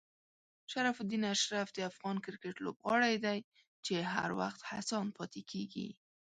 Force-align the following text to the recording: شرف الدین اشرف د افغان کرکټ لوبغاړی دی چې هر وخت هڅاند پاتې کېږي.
شرف 0.71 0.97
الدین 1.03 1.23
اشرف 1.33 1.67
د 1.73 1.79
افغان 1.89 2.17
کرکټ 2.25 2.55
لوبغاړی 2.65 3.15
دی 3.25 3.37
چې 3.85 3.93
هر 4.13 4.29
وخت 4.41 4.61
هڅاند 4.71 5.09
پاتې 5.17 5.41
کېږي. 5.51 5.87